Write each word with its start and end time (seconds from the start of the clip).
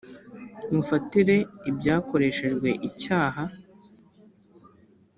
mufatire 0.73 1.35
ibyakoreshejwe 1.69 2.69
icyaha. 2.89 3.43